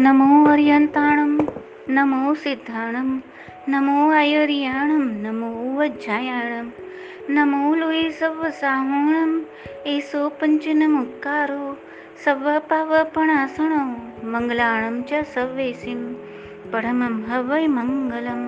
નમો 0.00 0.26
અર્યંતાણમ 0.48 1.32
નમો 1.88 2.34
સિદ્ધાણમ 2.34 3.10
નમો 3.68 3.96
આયર્યાણમ 4.12 5.04
નમો 5.22 5.48
વજ્જાયાણમ 5.76 6.68
નમો 7.28 7.60
લોહી 7.74 8.10
સવ 8.10 8.50
સાહુણમ 8.50 9.32
એસો 9.86 10.22
પંચનમુક્કારો 10.30 11.76
સવ 12.24 12.54
પાવપણાસણો 12.68 13.82
મંગલાણમ 14.24 14.98
ચ 15.02 15.22
સવેસિમ 15.24 16.02
પરમમ 16.70 17.16
હવય 17.30 17.68
મંગલમ 17.68 18.42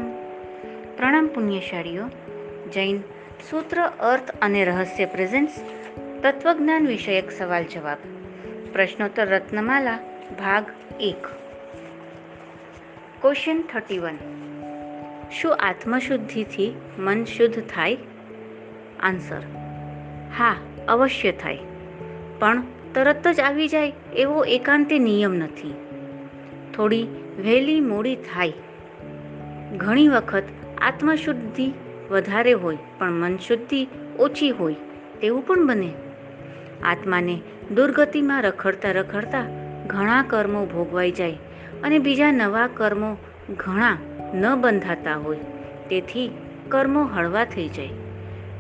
પ્રણામ 0.97 1.29
પુણ્યશાળીઓ 1.29 2.11
જૈન 2.73 2.99
સૂત્ર 3.51 3.85
અર્થ 4.09 4.31
અને 4.41 4.65
રહસ્ય 4.65 5.07
પ્રેઝન્સ 5.07 5.63
તત્વજ્ઞાન 6.23 6.87
વિષયક 6.87 7.31
સવાલ 7.31 7.65
જવાબ 7.69 8.01
પ્રશ્નોત્તર 8.73 9.27
રત્નમાલા 9.29 9.99
ભાગ 10.39 10.65
એક 11.01 11.29
ક્વેશ્ચન 13.24 13.62
થર્ટી 13.62 14.00
વન 14.00 14.18
શું 15.32 15.56
આત્મશુદ્ધિથી 15.56 16.76
મન 17.00 17.24
શુદ્ધ 17.24 17.64
થાય? 17.74 17.98
આન્સર 19.00 19.42
હા, 20.38 20.56
અવશ્ય 20.88 21.32
થાય. 21.32 21.60
પણ 22.40 22.64
તરત 22.94 23.28
જ 23.28 23.40
આવી 23.40 23.68
જાય 23.68 23.94
એવો 24.16 24.44
એકાંતે 24.44 25.00
નિયમ 25.00 25.34
નથી. 25.34 25.74
થોડી 26.76 27.04
વહેલી 27.38 27.80
મોડી 27.80 28.16
થાય. 28.16 28.54
ઘણી 29.78 30.08
વખત 30.08 30.44
આત્મશુદ્ધિ 30.82 31.74
વધારે 32.10 32.52
હોય, 32.52 32.78
પણ 32.98 33.12
મન 33.12 33.38
શુદ્ધિ 33.38 33.88
ઓછી 34.20 34.50
હોય, 34.50 34.76
તેવું 35.22 35.48
પણ 35.48 35.68
બને. 35.68 35.94
આત્માને 36.84 37.42
દુર્ગતિમાં 37.76 38.42
રખડતા 38.42 38.92
રખડતા 38.92 39.46
ઘણા 39.88 40.24
કર્મો 40.24 40.66
ભોગવાઈ 40.66 41.12
જાય 41.12 41.38
અને 41.84 42.00
બીજા 42.00 42.32
નવા 42.32 42.68
કર્મો 42.68 43.18
ઘણા 43.50 43.98
ન 44.34 44.56
બંધાતા 44.56 45.16
હોય. 45.16 45.38
તેથી 45.90 46.32
કર્મો 46.70 47.04
હળવા 47.04 47.46
થઈ 47.46 47.68
જાય. 47.68 47.90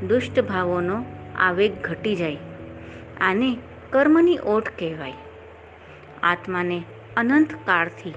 દુષ્ટ 0.07 0.39
ભાવોનો 0.39 1.05
આવેગ 1.37 1.81
ઘટી 1.81 2.15
જાય. 2.15 2.37
આને 3.21 3.57
કર્મની 3.89 4.39
ઓટ 4.45 4.69
કહેવાય. 4.79 5.13
આત્માને 6.23 6.83
અનંત 7.17 7.53
કાળથી 7.65 8.13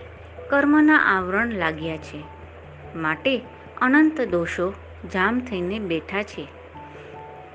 કર્મના 0.51 0.97
આવરણ 0.97 1.47
લાગ્યા 1.47 1.97
છે. 1.97 2.23
માટે 2.97 3.39
અનંત 3.81 4.21
દોષો 4.21 4.73
જામ 5.13 5.41
થઈને 5.41 5.79
બેઠા 5.79 6.23
છે. 6.23 6.49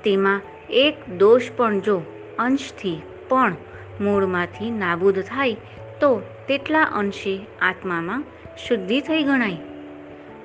તેમાં 0.04 0.40
એક 0.70 1.10
દોષ 1.18 1.42
પણ 1.56 1.80
જો 1.80 2.02
અંશથી 2.38 3.02
પણ 3.28 3.56
મૂળમાંથી 4.00 4.70
નાબૂદ 4.70 5.18
થાય 5.18 5.56
તો 6.02 6.22
તેટલા 6.48 6.82
અંશે 6.82 7.46
આત્મામાં 7.60 8.24
શુદ્ધિ 8.56 9.00
થઈ 9.00 9.22
ગણાય. 9.22 9.56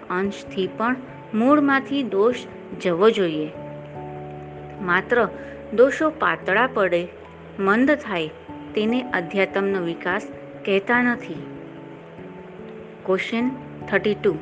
અંશથી 0.09 0.69
પણ 0.77 0.95
મૂળમાંથી 1.33 2.03
દોષ 2.03 2.35
જવો 2.81 3.09
જોઈએ. 3.09 3.51
માત્ર 4.81 5.27
દોષો 5.73 6.09
પાતળા 6.09 6.67
પડે, 6.67 7.07
મંદ 7.59 7.91
થાય, 7.91 8.27
તેને 8.75 9.01
અધ્યાત્મનો 9.01 9.81
વિકાસ 9.81 10.27
કહેતા 10.65 11.03
નથી. 11.03 11.45
ક્વેશ્ચન 13.05 13.51
થર્ટી 13.87 14.15
ટુ 14.15 14.35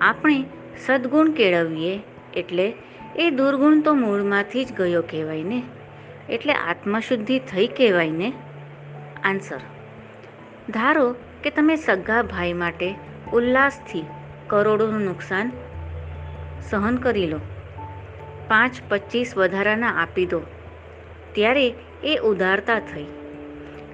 આપણે 0.00 0.44
સદગુણ 0.86 1.30
કેળવીએ 1.30 2.00
એટલે 2.34 2.72
એ 3.16 3.30
દુર્ગુણ 3.30 3.80
તો 3.80 3.94
મૂળમાંથી 3.94 4.64
જ 4.64 4.72
ગયો 4.72 5.02
કહેવાય 5.02 5.42
ને? 5.42 5.62
એટલે 6.28 6.52
આત્મશુદ્ધિ 6.52 7.38
થઈ 7.38 7.66
કહેવાય 7.66 8.10
ને? 8.10 8.32
આન્સર 9.24 9.60
ધારો 10.70 11.14
કે 11.42 11.50
તમે 11.50 11.76
સગા 11.76 12.22
ભાઈ 12.22 12.52
માટે 12.52 12.94
ઉલ્લાસથી 13.32 14.04
કરોડોનું 14.46 15.00
નુકસાન 15.00 15.52
સહન 16.70 16.96
કરી 16.96 17.26
લો. 17.26 17.38
પાંચ 18.48 18.82
પચીસ 18.88 19.36
વધારાના 19.36 19.88
આપી 19.88 20.26
દો. 20.26 20.40
ત્યારે 21.32 21.74
એ 22.04 22.16
ઉદારતા 22.16 22.78
થઈ. 22.78 23.06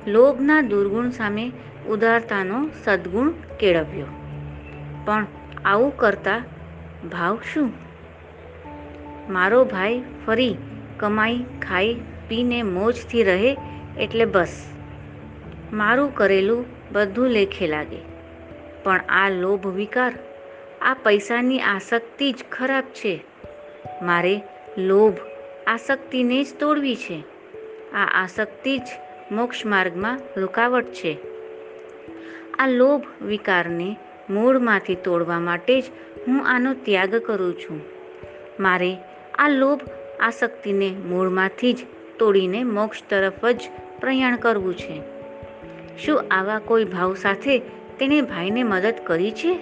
લોભના 0.06 0.60
દુર્ગુણ 0.60 1.10
સામે 1.10 1.52
ઉદારતાનો 1.88 2.70
સદગુણ 2.84 3.30
કેળવ્યો. 3.60 4.06
પણ 5.04 5.26
આવું 5.64 5.96
કરતા 5.96 6.44
ભાવ 7.10 7.38
શું? 7.52 7.72
મારો 9.30 9.64
ભાઈ 9.64 10.02
ફરી 10.26 10.56
કમાઈ, 10.96 11.44
ખાઈ, 11.68 12.00
પીને 12.28 12.62
મોજથી 12.62 13.22
રહે 13.22 13.56
એટલે 13.98 14.24
બસ. 14.24 14.77
મારું 15.72 16.14
કરેલું 16.14 16.66
બધું 16.92 17.28
લેખે 17.28 17.66
લાગે. 17.66 17.98
પણ 18.84 19.00
આ 19.08 19.30
લોભ 19.30 19.66
વિકાર, 19.66 20.14
આ 20.80 20.94
પૈસાની 20.94 21.60
આસક્તિ 21.60 22.32
જ 22.32 22.44
ખરાબ 22.52 22.84
છે. 22.84 23.24
મારે 24.02 24.40
લોભ 24.78 25.14
આસક્તિને 25.66 26.44
જ 26.44 26.46
તોડવી 26.60 26.96
છે. 26.96 27.24
આ 27.92 28.22
આસક્તિ 28.24 28.78
જ 28.78 28.86
મોક્ષ 29.32 29.66
માર્ગમાં 29.66 30.20
રૂકાવટ 30.36 30.84
છે. 30.84 31.16
આ 32.58 32.66
લોભ 32.66 33.22
વિકારને 33.22 33.96
મૂળમાંથી 34.30 34.94
તોડવા 34.94 35.40
માટે 35.40 35.80
જ 35.80 35.84
હું 36.28 36.46
આનો 36.46 36.74
ત્યાગ 36.74 37.16
કરું 37.16 37.54
છું. 37.54 37.80
મારે 38.60 38.96
આ 39.38 39.48
લોભ 39.48 39.80
આસક્તિને 40.20 40.88
મૂળમાંથી 40.88 41.72
જ 41.72 41.78
તોડીને 42.18 42.64
મોક્ષ 42.64 43.02
તરફ 43.10 43.44
જ 43.44 43.60
પ્રયાણ 44.00 44.36
કરવું 44.36 44.74
છે. 44.76 45.17
શું 45.98 46.24
આવા 46.30 46.58
કોઈ 46.58 46.84
ભાવ 46.84 47.14
સાથે 47.14 47.58
તેણે 47.98 48.20
ભાઈને 48.20 48.62
મદદ 48.62 48.94
કરી 49.06 49.30
છે? 49.30 49.58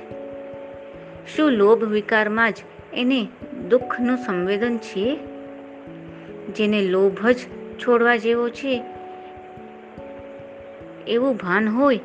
શું 1.36 1.50
લોભ 1.50 1.84
વિકારમાં 1.84 2.52
જ 2.52 2.56
એને 2.92 3.28
દુઃખનું 3.68 4.16
સંવેદન 4.16 4.78
છે? 4.78 5.18
જેને 6.56 6.82
લોભ 6.82 7.26
જ 7.26 7.36
છોડવા 7.78 8.16
જેવો 8.16 8.48
છે? 8.48 8.84
એવું 11.08 11.36
ભાન 11.36 11.68
હોય 11.68 12.00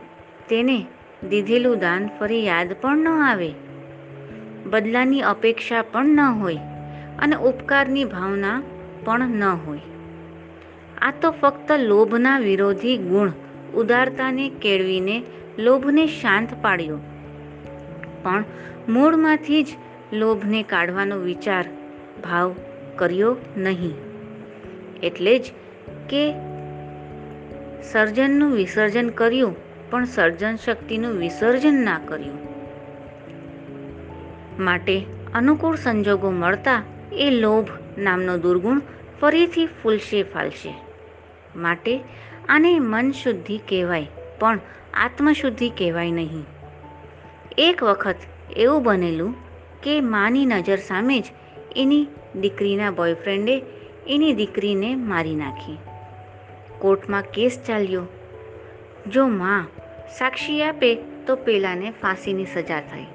તેને 0.50 0.86
દીધેલું 1.30 1.80
દાન 1.80 2.10
ફરી 2.20 2.46
યાદ 2.46 2.76
પણ 2.82 2.98
ન 2.98 3.08
આવે, 3.08 3.52
બદલાની 4.70 5.22
અપેક્ષા 5.22 5.82
પણ 5.82 6.06
ન 6.06 6.20
હોય 6.20 6.58
અને 7.20 7.36
ઉપકારની 7.36 8.06
ભાવના 8.06 8.64
પણ 9.06 9.20
ન 9.20 9.44
હોય. 9.44 9.80
આ 11.02 11.14
તો 11.22 11.32
ફક્ત 11.32 11.72
લોભના 11.72 12.40
વિરોધી 12.40 12.98
ગુણ 12.98 13.32
ઉદારતાને 13.76 14.50
કેળવીને 14.50 15.24
લોભને 15.60 16.06
શાંત 16.08 16.48
પાડ્યો. 16.62 16.98
પણ 18.24 18.44
મૂળમાંથી 18.90 19.64
જ 19.64 19.68
લોભને 20.14 20.64
કાઢવાનો 20.64 21.18
વિચાર 21.18 21.66
ભાવ 22.24 22.56
કર્યો 22.96 23.38
નહીં. 23.58 23.94
એટલે 25.04 25.40
જ 25.40 25.44
કે 26.10 26.32
સર્જનનું 27.82 28.52
વિસર્જન 28.52 29.10
કર્યું, 29.10 29.56
પણ 29.90 30.06
સર્જન 30.06 30.56
શક્તિનું 30.56 31.14
વિસર્જન 31.14 31.74
ના 31.74 32.00
કર્યું. 32.06 32.52
માટે 34.60 35.06
અનુકૂળ 35.36 35.76
સંજોગો 35.76 36.32
મળતા 36.32 36.84
એ 37.14 37.30
લોભ 37.30 37.68
નામનો 37.98 38.38
દુર્ગુણ 38.38 38.82
ફરીથી 39.22 39.66
ફૂલશે 39.66 40.24
ફાલશે. 40.24 40.74
માટે 41.56 42.00
આને 42.52 42.80
મન 42.80 43.12
શુદ્ધિ 43.12 43.58
કહેવાય, 43.58 44.08
પણ 44.40 44.60
આત્મશુદ્ધિ 44.94 45.70
કહેવાય 45.70 46.12
નહીં. 46.12 46.44
એક 47.58 47.84
વખત 47.84 48.16
એવું 48.58 48.84
બનેલું 48.84 49.36
કે 49.84 50.02
માની 50.02 50.46
નજર 50.46 50.78
સામે 50.78 51.20
જ 51.20 51.26
એની 51.76 52.08
દીકરીના 52.42 52.92
બોયફ્રેન્ડે 52.92 53.62
એની 54.08 54.34
દીકરીને 54.34 54.96
મારી 54.96 55.36
નાખી. 55.36 55.78
કોર્ટમાં 56.80 57.22
કેસ 57.22 57.60
ચાલ્યો. 57.68 58.04
જો 59.08 59.28
માં 59.28 59.66
સાક્ષી 60.18 60.64
આપે 60.64 60.96
તો 61.28 61.36
પેલાને 61.36 61.92
ફાંસીની 61.92 62.46
સજા 62.46 62.82
થાય 62.82 63.06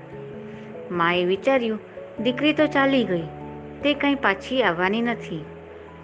માએ 0.90 1.24
વિચાર્યું, 1.24 1.78
દીકરી 2.22 2.52
તો 2.52 2.66
ચાલી 2.66 3.04
ગઈ, 3.04 3.26
તે 3.82 3.94
કંઈ 3.94 4.14
પાછી 4.14 4.62
આવવાની 4.62 5.00
નથી. 5.00 5.44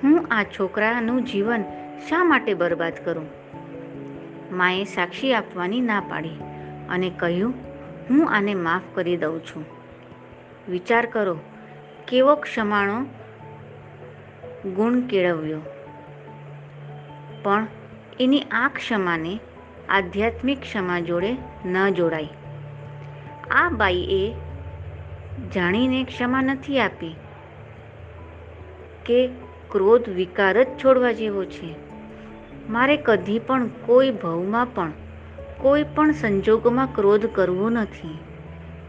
હું 0.05 0.27
આ 0.31 0.43
છોકરાનું 0.43 1.25
જીવન 1.25 1.65
શા 2.09 2.25
માટે 2.25 2.55
બરબાદ 2.55 2.93
કરું? 3.05 3.29
માએ 4.53 4.85
સાક્ષી 4.85 5.35
આપવાની 5.35 5.81
ના 5.81 6.01
પાડી 6.01 6.31
અને 6.89 7.11
કહ્યું, 7.11 7.55
હું 8.11 8.31
આને 8.31 8.55
માફ 8.55 8.83
કરી 8.95 9.17
દઉં 9.17 9.45
છું. 9.45 9.65
વિચાર 10.69 11.07
કરો, 11.07 11.39
કેવો 12.09 12.37
ક્ષમાણો 12.37 13.05
ગુણ 14.71 15.01
કેળવ્યો. 15.01 15.61
પણ 17.43 17.67
એની 18.21 18.43
આ 18.43 18.69
ક્ષમાને 18.69 19.39
આધ્યાત્મિક 19.89 20.61
ક્ષમા 20.61 21.01
જોડે 21.01 21.37
ન 21.65 21.91
જોડાઈ. 21.91 22.29
આ 23.51 23.69
બાઈએ 23.69 24.35
જાણીને 25.55 26.05
ક્ષમા 26.05 26.43
નથી 26.43 26.81
આપી 26.81 27.15
કે 29.07 29.29
ક્રોધ 29.71 30.09
વિકાર 30.09 30.63
જ 30.63 30.67
છોડવા 30.85 31.13
જેવો 31.13 31.45
છે. 31.45 31.92
મારે 32.71 32.97
કદી 32.97 33.39
પણ 33.39 33.67
કોઈ 33.67 34.11
ભવમાં 34.11 34.75
પણ, 34.75 34.93
કોઈ 35.59 35.83
પણ 35.83 36.13
સંજોગોમાં 36.13 36.95
ક્રોધ 36.95 37.27
કરવો 37.27 37.71
નથી. 37.71 38.19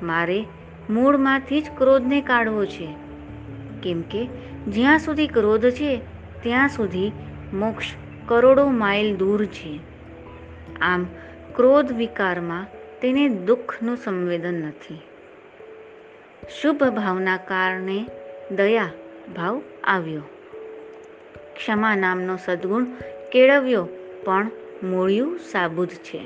મારે 0.03 0.45
મૂળમાંથી 0.89 1.61
જ 1.61 1.65
ક્રોધને 1.77 2.21
કાઢવો 2.21 2.65
છે. 2.65 2.95
કેમ 3.83 4.01
કે 4.01 4.27
જ્યાં 4.67 4.99
સુધી 4.99 5.27
ક્રોધ 5.27 5.69
છે, 5.69 6.01
ત્યાં 6.43 6.69
સુધી 6.69 7.11
મોક્ષ 7.53 7.85
કરોડો 8.25 8.67
માઇલ 8.67 9.15
દૂર 9.15 9.45
છે. 9.45 9.79
આમ 10.81 11.05
ક્રોધ 11.55 11.91
વિકારમાં 11.91 12.67
તેને 13.01 13.29
દુઃખનું 13.29 13.97
સંવેદન 13.97 14.53
નથી. 14.53 15.01
શુભ 16.61 16.83
ભાવના 16.83 17.37
કારણે 17.37 18.05
દયા 18.51 18.89
ભાવ 19.35 19.61
આવ્યો. 19.83 20.21
ક્ષમા 21.55 21.95
નામનો 21.95 22.37
સદ્ગુણ 22.45 22.85
કેળવ્યો, 23.33 23.87
પણ 24.25 24.51
મૂળિયું 24.83 25.39
સાબુદ 25.39 25.87
છે. 25.87 26.21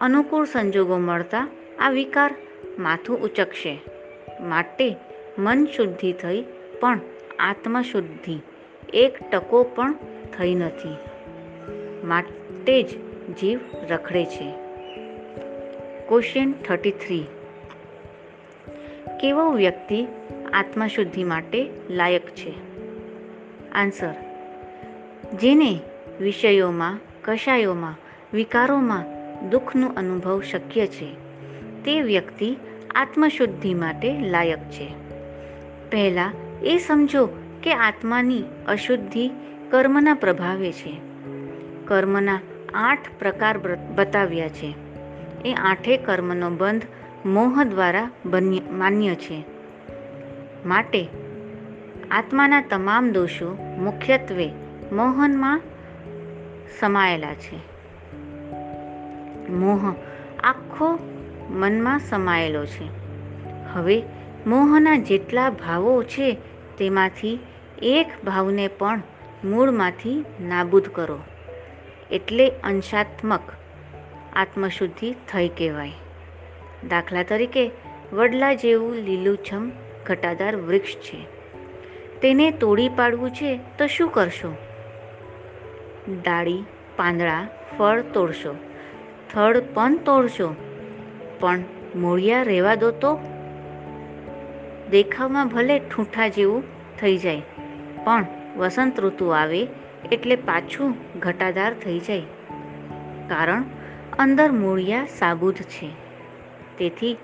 અનુકૂળ 0.00 0.44
સંજોગો 0.44 0.98
મળતા 0.98 1.48
આ 1.78 1.90
વિકાર 1.90 2.34
માથું 2.78 3.20
ઉચકશે. 3.20 3.80
માટે 4.40 4.96
મન 5.38 5.66
શુદ્ધિ 5.66 6.12
થઈ, 6.12 6.44
પણ 6.80 7.00
આત્મશુદ્ધિ 7.38 8.40
એક 8.94 9.30
ટકો 9.30 9.62
પણ 9.62 9.94
થઈ 10.38 10.54
નથી. 10.54 10.96
માટે 12.04 12.82
જ 12.82 12.88
જીવ 13.34 13.60
રખડે 13.88 14.24
છે. 14.24 14.52
Question 16.08 16.52
thirty 16.52 16.90
three. 16.90 17.24
કેવો 19.20 19.52
વ્યક્તિ 19.52 20.06
આત્મશુદ્ધિ 20.52 21.24
માટે 21.24 21.70
લાયક 21.90 22.28
છે? 22.28 22.54
આન્સર 23.72 24.14
જેને 25.34 25.80
વિષયોમાં, 26.20 26.98
કશાયોમાં, 27.24 27.94
વિકારોમાં 28.34 29.04
દુઃખનો 29.50 29.88
અનુભવ 29.88 30.42
શક્ય 30.42 30.86
છે, 30.86 31.14
તે 31.84 32.02
વ્યક્તિ 32.02 32.56
આત્મશુદ્ધિ 32.94 33.74
માટે 33.74 34.18
લાયક 34.20 34.58
છે. 34.58 34.88
પહેલાં 35.90 36.32
એ 36.62 36.78
સમજો 36.78 37.28
કે 37.62 37.72
આત્માની 37.74 38.42
અશુદ્ધિ 38.68 39.30
કર્મના 39.70 40.14
પ્રભાવે 40.14 40.72
છે. 40.72 41.00
કર્મના 41.84 42.40
આઠ 42.74 42.98
પ્રકાર 43.18 43.58
બતાવ્યા 43.94 44.48
છે. 44.48 44.74
એ 45.44 45.52
આઠે 45.52 45.96
કર્મનો 45.96 46.50
બંધ 46.50 46.82
મોહ 47.26 47.64
દ્વારા 47.64 48.10
માન્ય 48.70 49.14
છે. 49.14 49.44
માટે 50.66 51.08
આત્માના 52.10 52.60
તમામ 52.60 53.10
દોષો 53.10 53.56
મુખ્યત્વે 53.78 54.50
મોહનમાં 54.92 55.60
સમાયેલા 56.80 57.34
છે. 57.34 57.56
મોહ 59.50 59.94
આખો 60.44 60.98
મનમાં 61.50 61.98
સમાયેલો 61.98 62.66
છે. 62.66 62.88
હવે 63.72 64.02
મોહના 64.46 64.96
જેટલા 64.96 65.50
ભાવો 65.50 66.02
છે 66.02 66.36
તેમાંથી 66.78 67.38
એક 67.82 68.06
ભાવને 68.24 68.68
પણ 68.68 69.02
મૂળમાંથી 69.44 70.24
નાબૂદ 70.40 70.82
કરો. 70.94 71.18
એટલે 72.10 72.48
અંશાત્મક 72.48 73.40
આત્મશુદ્ધિ 74.36 75.14
થઈ 75.32 75.48
કહેવાય. 75.48 75.92
દાખલા 76.88 77.22
તરીકે 77.22 77.70
વડલા 78.12 78.54
જેવું 78.54 78.94
લીલુંછમ 78.94 79.70
ઘટાદાર 80.06 80.56
વૃક્ષ 80.56 80.94
છે. 80.94 81.26
તેને 82.20 82.50
તોડી 82.50 82.88
પાડવું 82.88 83.30
છે 83.30 83.60
તો 83.78 83.86
શું 83.86 84.08
કરશો? 84.08 84.56
ડાળી 86.08 86.64
પાંદડા, 86.96 87.48
ફળ 87.78 88.00
તોડશો. 88.00 88.54
થડ 89.30 89.62
પણ 89.74 89.96
તોડશો, 89.96 90.54
પણ 91.40 91.60
મૂળિયા 91.96 92.42
રહેવા 92.42 92.74
દો 92.74 92.90
તો. 92.90 93.18
દેખાવમાં 94.90 95.48
ભલે 95.48 95.78
ઠૂંઠા 95.78 96.28
જેવું 96.28 96.62
થઈ 97.00 97.16
જાય, 97.16 97.42
પણ 98.04 98.26
વસંત 98.56 99.00
ઋતુ 99.00 99.26
આવે 99.26 99.66
એટલે 100.12 100.36
પાછું 100.36 100.94
ઘટાદાર 101.20 101.74
થઈ 101.74 101.98
જાય. 101.98 102.20
કારણ 103.28 103.64
અંદર 104.18 104.52
મૂળિયા 104.52 105.04
સાબુદ 105.04 105.54
છે. 105.54 105.90
તેથી 106.78 107.16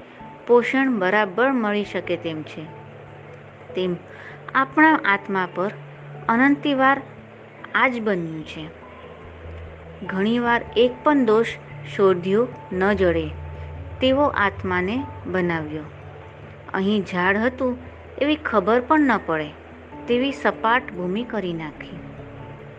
પોષણ 0.46 0.98
બરાબર 0.98 1.52
મળી 1.52 1.84
શકે 1.84 2.16
તેમ 2.16 2.42
છે. 2.42 2.64
તેમ 3.74 3.96
આપણા 4.54 5.00
આત્મા 5.04 5.48
પર 5.54 5.70
અનંતિવાર 6.28 7.02
આ 7.74 7.88
જ 7.88 8.02
બન્યું 8.02 8.46
છે. 8.46 8.68
ઘણીવાર 10.06 10.64
એક 10.76 10.90
પણ 11.02 11.24
દોષ 11.24 11.46
શોધ્યો 11.96 12.48
ન 12.72 12.92
જડે, 12.92 13.30
તેવો 14.00 14.24
આત્માને 14.24 15.04
બનાવ્યો. 15.26 15.82
અહીં 16.74 17.04
ઝાડ 17.04 17.36
હતું 17.36 17.78
એવી 18.22 18.36
ખબર 18.36 18.80
પણ 18.80 19.00
ન 19.00 19.10
પડે, 19.26 19.48
તેવી 20.08 20.32
સપાટ 20.32 20.92
ભૂમિ 20.92 21.24
કરી 21.24 21.52
નાખી. 21.52 21.96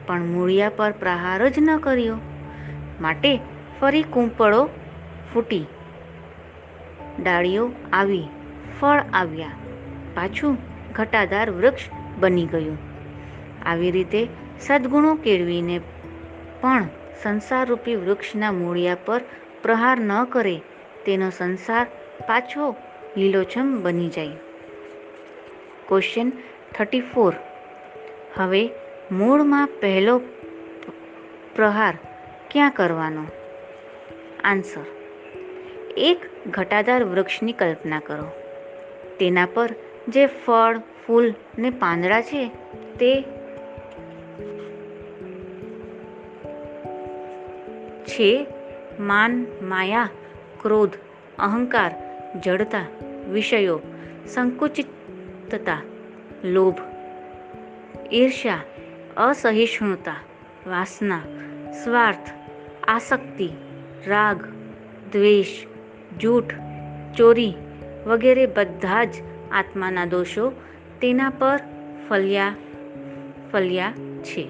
પણ 0.05 0.21
મૂળિયા 0.21 0.69
પર 0.69 0.91
પ્રહાર 0.91 1.49
જ 1.49 1.53
ન 1.59 1.77
કર્યો. 1.77 2.17
માટે 3.01 3.39
ફરી 3.81 4.03
કૂંપળો 4.03 4.69
ફૂટી. 5.33 5.65
ડાળીઓ 7.23 7.71
આવી, 7.93 8.23
ફળ 8.81 9.03
આવ્યા. 9.13 9.47
પાછું 10.15 10.57
ઘટાદાર 10.93 11.51
વૃક્ષ 11.51 11.81
બની 12.19 12.45
ગયું. 12.45 12.77
આવી 13.65 13.91
રીતે 13.91 14.27
સદ્ગુણો 14.59 15.15
કેળવીને 15.15 15.79
પણ 16.61 16.87
સંસારરૂપી 17.23 17.95
વૃક્ષના 17.95 18.51
મૂળિયા 18.51 18.97
પર 19.05 19.21
પ્રહાર 19.63 19.99
ન 19.99 20.23
કરે, 20.23 20.61
તેનો 21.05 21.29
સંસાર 21.29 21.87
પાછો 22.27 22.75
લીલોછમ 23.17 23.81
બની 23.81 24.09
જાય. 24.09 24.29
ક્વેશ્ચન 25.87 26.31
થર્ટી 26.75 27.01
ફોર 27.01 27.33
હવે 28.35 28.69
મૂળમાં 29.11 29.69
પહેલો 29.79 30.21
પ્રહાર 31.55 31.97
ક્યાં 32.51 32.71
કરવાનો? 32.71 33.23
આન્સર 34.43 34.85
એક 35.97 36.47
ઘટાદાર 36.47 37.03
વૃક્ષની 37.03 37.51
કલ્પના 37.51 37.99
કરો. 37.99 38.31
તેના 39.19 39.45
પર 39.45 39.69
જે 40.07 40.25
ફળ, 40.25 40.77
ફૂલ 41.07 41.33
ને 41.57 41.69
પાંદડા 41.69 42.21
છે, 42.21 42.51
તે 42.99 43.23
છે 48.05 48.47
માન, 48.99 49.45
માયા, 49.61 50.09
ક્રોધ, 50.61 50.93
અહંકાર, 51.39 51.91
જડતા, 52.43 52.85
વિષયો, 53.31 53.79
સંકુચિતતા, 54.27 55.81
લોભ, 56.43 56.79
ઈર્ષ્યા, 58.13 58.61
અસહિષ્ણુતા, 59.17 60.15
વાસના, 60.67 61.21
સ્વાર્થ, 61.83 62.29
આસક્તિ, 62.87 63.49
રાગ, 64.07 64.45
દ્વેષ, 65.11 65.65
જૂઠ, 66.19 66.53
ચોરી 67.17 67.53
વગેરે 68.05 68.45
બધા 68.45 69.03
જ 69.03 69.13
આત્માના 69.51 70.05
દોષો 70.05 70.51
તેના 71.01 71.29
પર 71.29 71.59
ફલ્યા 72.09 72.55
ફલ્યા 73.51 73.93
છે. 74.23 74.47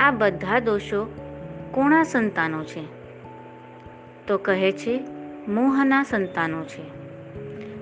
આ 0.00 0.10
બધા 0.10 0.58
દોષો 0.58 1.25
કોણા 1.70 2.02
સંતાનો 2.02 2.64
છે? 2.64 2.84
તો 4.26 4.38
કહે 4.38 4.72
છે, 4.72 5.04
મોહના 5.48 6.02
સંતાનો 6.02 6.64
છે. 6.64 6.96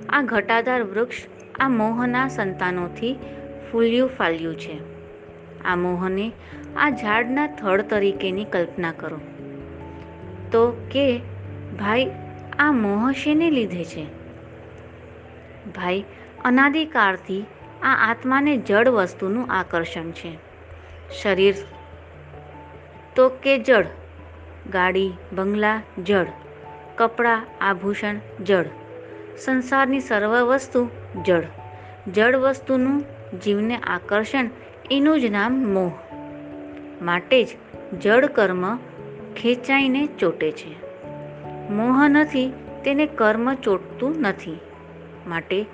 આ 0.08 0.22
ઘટાદાર 0.22 0.82
વૃક્ષ 0.82 1.16
આ 1.60 1.68
મોહના 1.68 2.28
સંતાનોથી 2.28 3.18
ફૂલ્યું 3.72 4.08
ફાલ્યું 4.08 4.58
છે. 4.58 4.80
આ 5.62 5.76
મોહને 5.76 6.32
આ 6.76 6.90
ઝાડના 6.90 7.46
થડ 7.46 7.80
તરીકેની 7.80 8.44
કલ્પના 8.44 8.92
કરો. 8.92 9.20
તો 10.52 10.70
કે, 10.70 11.18
ભાઈ, 11.78 12.10
આ 12.58 12.72
મોહ 12.72 13.12
શેને 13.12 13.50
લીધે 13.50 13.84
છે? 13.84 14.04
ભાઈ, 15.70 16.04
અનાદિકાળથી 16.44 17.46
આ 17.82 18.10
આત્માને 18.10 18.56
જડ 18.56 18.88
વસ્તુનું 18.88 19.46
આકર્ષણ 19.50 20.10
છે. 20.10 20.38
શરીર 21.22 21.54
તો 23.16 23.28
કે 23.28 23.58
જળ. 23.58 23.86
ગાડી, 24.70 25.12
બંગલા, 25.32 25.82
જળ. 26.04 26.26
કપડાં, 26.96 27.46
આભૂષણ, 27.60 28.44
જળ. 28.44 28.64
સંસારની 29.38 30.00
સર્વ 30.00 30.30
વસ્તુ 30.30 30.88
જળ. 31.26 31.42
જળ 32.12 32.36
વસ્તુનું 32.36 33.04
જીવને 33.40 33.76
આકર્ષણ, 33.76 34.50
એનું 34.90 35.20
જ 35.20 35.24
નામ 35.24 35.52
મોહ. 35.52 35.92
માટે 37.02 37.44
જ 37.44 37.48
જળ 38.00 38.26
કર્મ 38.26 38.76
ખેંચાઈને 39.36 40.06
ચોટે 40.06 40.52
છે. 40.52 41.02
મોહ 41.70 42.08
નથી, 42.08 42.52
તેને 42.84 43.06
કર્મ 43.06 43.54
ચોટતું 43.54 44.20
નથી. 44.20 44.60
માટે 45.26 45.66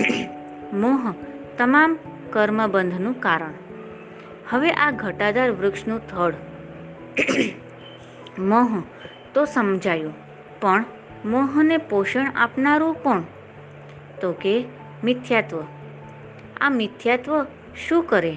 મોહ 0.72 1.14
તમામ 1.58 1.98
કર્મબંધનું 2.30 3.20
કારણ. 3.20 3.50
હવે 4.48 4.70
આ 4.70 4.90
ઘટાદાર 4.90 5.50
વૃક્ષનું 5.50 6.06
થડ 6.08 6.34
મોહ 8.38 8.82
તો 9.34 9.44
સમજાયું, 9.44 10.14
પણ 10.60 10.84
મોહને 11.24 11.76
પોષણ 11.76 12.32
આપનારું 12.34 12.94
કોણ? 12.94 13.22
તો 14.20 14.32
કે 14.32 14.64
મિથ્યાત્વ. 15.04 15.62
આ 16.60 16.70
મિથ્યાત્વ 16.70 17.46
શું 17.88 18.04
કરે? 18.04 18.36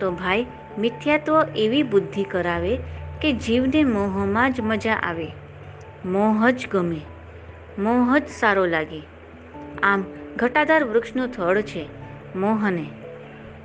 તો 0.00 0.10
ભાઈ, 0.10 0.46
મિથ્યાત્વ 0.78 1.42
એવી 1.56 1.82
બુદ્ધિ 1.82 2.24
કરાવે 2.24 2.76
કે 3.22 3.32
જીવને 3.32 3.84
મોહમાં 3.84 4.52
જ 4.52 4.60
મજા 4.60 4.94
આવે. 4.94 5.28
મોહ 6.04 6.50
જ 6.50 6.68
ગમે. 6.70 7.00
મોહ 7.78 8.18
જ 8.18 8.28
સારો 8.28 8.66
લાગે. 8.66 9.02
આમ 9.82 10.04
ઘટાદાર 10.36 10.84
વૃક્ષનું 10.84 11.28
થડ 11.28 11.60
છે 11.60 11.88
મોહને. 12.36 12.86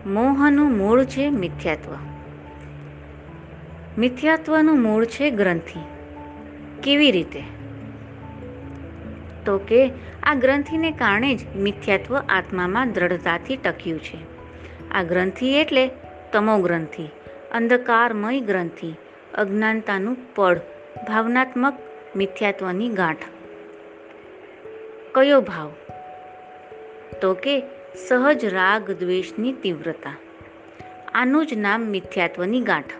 મોહનું 0.05 0.77
મૂળ 0.77 1.03
છે 1.03 1.29
મિથ્યાત્વ. 1.29 1.91
મિથ્યાત્વનું 3.97 4.81
મૂળ 4.81 5.05
છે 5.05 5.29
ગ્રંથિ. 5.29 5.79
કેવી 6.83 7.11
રીતે? 7.11 7.43
તો 9.45 9.57
કે 9.57 9.91
આ 10.23 10.35
ગ્રંથિને 10.35 10.91
કારણે 10.91 11.35
જ 11.35 11.55
મિથ્યાત્વ 11.55 12.17
આત્મામાં 12.17 12.91
દ્રઢતાથી 12.91 13.57
ટક્યું 13.57 13.99
છે. 13.99 14.17
આ 14.91 15.03
ગ્રંથિ 15.03 15.53
એટલે 15.53 15.89
તમો 16.33 16.61
ગ્રંથિ 16.61 17.09
અંધકારમય 17.51 18.41
ગ્રંથિ, 18.41 18.93
અજ્ઞાનતાનું 19.33 20.17
પડ, 20.35 20.61
ભાવનાત્મક 21.07 21.73
મિથ્યાત્વની 22.15 22.89
ગાંઠ. 22.89 23.17
કયો 25.15 25.41
ભાવ? 25.41 25.71
તો 27.21 27.33
કે 27.33 27.63
સહજ 28.07 28.45
રાગ 28.45 28.91
દ્વેષની 28.91 29.53
તીવ્રતા. 29.53 30.17
આનું 31.13 31.45
જ 31.45 31.53
નામ 31.53 31.81
મિથ્યાત્વની 31.81 32.61
ગાંઠ. 32.61 32.96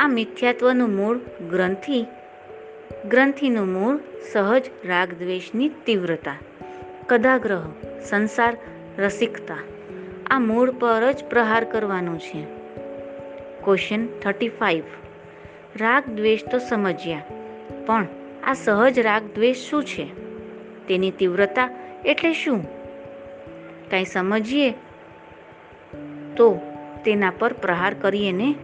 આ 0.00 0.08
મિથ્યાત્વનું 0.08 0.96
મૂળ 0.96 1.18
ગ્રંથિ. 1.50 2.06
ગ્રંથિનું 3.08 3.66
મૂળ 3.72 3.98
સહજ 4.32 4.62
રાગ 4.84 5.14
દ્વેષની 5.14 5.68
તીવ્રતા. 5.68 6.36
કદાગ્રહ, 7.06 7.62
સંસાર, 8.04 8.56
રસિકતા. 8.98 9.56
આ 10.26 10.38
મૂળ 10.38 10.70
પર 10.70 11.12
જ 11.12 11.24
પ્રહાર 11.24 11.64
કરવાનો 11.64 12.16
છે. 12.16 12.44
ક્વેશ્ચન 13.64 14.06
થર્ટી 14.06 14.48
ફાઇવ 14.48 14.82
રાગ 15.76 16.06
દ્વેષ 16.06 16.44
તો 16.50 16.58
સમજ્યા, 16.58 17.22
પણ 17.86 18.06
આ 18.44 18.52
સહજ 18.52 18.98
રાગ 18.98 19.22
દ્વેષ 19.34 19.56
શું 19.56 19.84
છે? 19.84 20.04
તેની 20.86 21.10
તીવ્રતા 21.10 21.70
એટલે 22.04 22.32
શું? 22.32 22.64
કાંઈ 23.90 24.04
સમજીએ? 24.04 24.70
તો 26.36 26.60
તેના 27.04 27.32
પર 27.38 27.52
પ્રહાર 27.52 27.94
કરીએ 27.94 28.32
ને? 28.32 28.54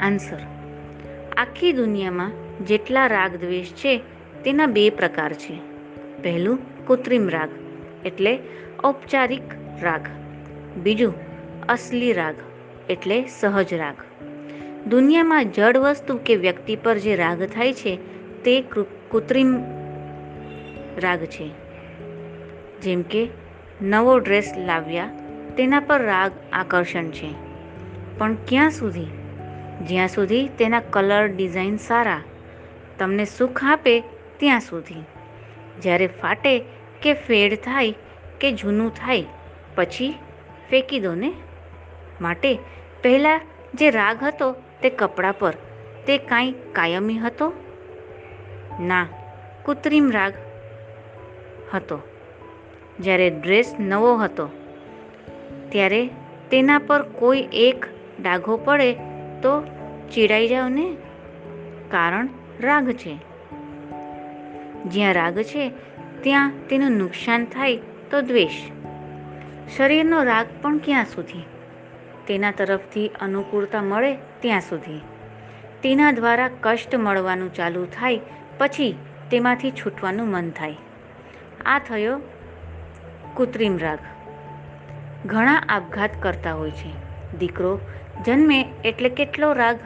આન્સર 0.00 0.38
આખી 1.36 1.72
દુનિયામાં 1.72 2.32
જેટલા 2.66 3.06
રાગ 3.06 3.36
દ્વેષ 3.36 3.72
છે, 3.72 4.00
તેના 4.44 4.66
બે 4.66 4.90
પ્રકાર 4.90 5.32
છે. 5.32 5.58
પહેલું, 6.22 6.86
કૃત્રિમ 6.86 7.28
રાગ, 7.28 7.48
એટલે 8.06 8.38
ઔપચારિક 8.84 9.42
રાગ. 9.82 10.00
બીજું, 10.76 11.14
અસલી 11.66 12.12
રાગ, 12.12 12.34
એટલે 12.90 13.24
સહજ 13.26 13.74
રાગ. 13.74 13.94
દુનિયામાં 14.88 15.50
જડ 15.50 15.76
વસ્તુ 15.76 16.16
કે 16.16 16.36
વ્યક્તિ 16.36 16.76
પર 16.76 16.98
જે 16.98 17.16
રાગ 17.16 17.42
થાય 17.42 17.72
છે, 17.72 17.96
તે 18.42 18.64
કૃત્રિમ 19.10 19.56
રાગ 20.98 21.24
છે. 21.24 21.50
જેમ 22.82 23.02
કે, 23.02 23.28
નવો 23.82 24.18
ડ્રેસ 24.18 24.54
લાવ્યા, 24.66 25.10
તેના 25.56 25.80
પર 25.80 26.02
રાગ 26.02 26.32
આકર્ષણ 26.52 27.04
છે. 27.04 27.34
પણ 28.18 28.34
ક્યાં 28.34 28.70
સુધી 28.70 29.06
જ્યાં 29.88 30.08
સુધી 30.08 30.48
તેના 30.48 30.80
કલર 30.80 31.28
ડિઝાઇન 31.28 31.76
સારા 31.76 32.20
તમને 32.98 33.24
સુખ 33.24 33.64
આપે 33.64 34.00
ત્યાં 34.36 34.60
સુધી. 34.60 35.04
જ્યારે 35.82 36.06
ફાટે 36.06 36.58
કે 37.02 37.12
ફેડ 37.12 37.58
થાય 37.64 37.94
કે 38.40 38.52
જૂનું 38.52 38.94
થાય, 38.94 39.24
પછી 39.74 40.14
ફેંકી 40.70 41.00
દો 41.00 41.14
ને. 41.14 41.32
માટે 42.20 42.58
પહેલાં 43.02 43.40
જે 43.74 43.90
રાગ 43.90 44.18
હતો 44.22 44.54
તે 44.82 44.90
કપડાં 44.90 45.38
પર, 45.38 45.52
તે 46.06 46.18
કાંઈ 46.18 46.52
કાયમી 46.52 47.18
હતો? 47.18 47.52
ના, 48.80 49.06
કૃત્રિમ 49.64 50.10
રાગ 50.10 50.32
હતો. 51.74 51.98
જ્યારે 53.00 53.30
ડ્રેસ 53.30 53.74
નવો 53.80 54.16
હતો, 54.16 54.48
ત્યારે 55.68 56.06
તેના 56.50 56.78
પર 56.78 57.02
કોઈ 57.02 57.48
એક 57.52 57.86
ડાઘો 58.22 58.56
પડે 58.56 58.92
તો 59.42 59.60
ચીડાઈ 60.12 60.48
જાઓ 60.48 60.68
ને? 60.68 60.96
કારણ 61.90 62.28
રાગ 62.60 62.90
છે. 62.90 63.18
જ્યાં 64.84 65.14
રાગ 65.14 65.42
છે, 65.42 65.72
ત્યાં 66.22 66.52
તેનું 66.68 66.90
નુકસાન 66.90 67.44
થાય 67.44 67.76
તો 68.10 68.20
દ્વેષ. 68.20 68.52
શરીરનો 69.76 70.22
રાગ 70.22 70.46
પણ 70.62 70.78
ક્યાં 70.78 71.04
સુધી? 71.04 71.44
તેના 72.26 72.50
તરફથી 72.50 73.08
અનુકૂળતા 73.08 73.82
મળે 73.82 74.14
ત્યાં 74.14 74.60
સુધી. 74.60 75.00
તેના 75.82 76.12
દ્વારા 76.12 76.50
કષ્ટ 76.60 76.96
મળવાનું 76.96 77.54
ચાલુ 77.54 77.84
થાય, 77.84 78.20
પછી 78.58 78.98
તેમાંથી 79.30 79.70
છૂટવાનું 79.70 80.28
મન 80.28 80.50
થાય. 80.50 80.76
આ 81.66 81.78
થયો 81.78 82.20
કૃત્રિમ 83.36 83.78
રાગ. 83.78 83.98
ઘણા 85.26 85.54
આપઘાત 85.68 86.22
કરતા 86.22 86.54
હોય 86.54 86.70
છે. 86.70 86.92
દીકરો 87.38 87.80
જન્મે 88.26 88.66
એટલે 88.84 89.08
કેટલો 89.08 89.52
રાગ 89.52 89.78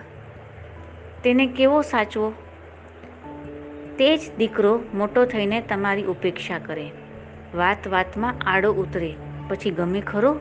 તેને 1.24 1.46
કેવો 1.46 1.82
સાચવો? 1.82 2.32
તે 3.98 4.16
જ 4.16 4.20
દીકરો 4.36 4.80
મોટો 4.94 5.24
થઈને 5.24 5.60
તમારી 5.60 6.04
ઉપેક્ષા 6.04 6.58
કરે. 6.58 6.90
વાત 7.54 7.88
વાતમાં 7.88 8.34
આડો 8.46 8.72
ઉતરે. 8.72 9.14
પછી 9.48 9.70
ગમે 9.70 10.00
ખરો? 10.00 10.40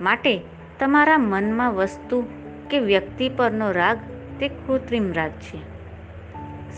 માટે 0.00 0.42
તમારા 0.80 1.18
મનમાં 1.18 1.74
વસ્તુ 1.74 2.24
કે 2.70 2.78
વ્યક્તિ 2.78 3.28
પરનો 3.28 3.72
રાગ 3.72 3.98
તે 4.40 4.48
કૃત્રિમ 4.48 5.12
રાગ 5.12 5.30
છે. 5.30 5.58